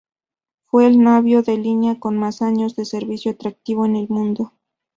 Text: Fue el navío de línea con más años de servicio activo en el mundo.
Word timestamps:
Fue 0.65 0.87
el 0.87 0.99
navío 0.99 1.43
de 1.43 1.57
línea 1.59 1.99
con 1.99 2.17
más 2.17 2.41
años 2.41 2.75
de 2.75 2.85
servicio 2.85 3.33
activo 3.33 3.85
en 3.85 3.95
el 3.97 4.09
mundo. 4.09 4.51